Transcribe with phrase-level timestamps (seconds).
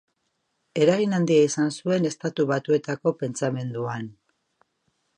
[0.85, 4.13] Eragin handia izan zuen Estatu Batuetako pentsamenduan.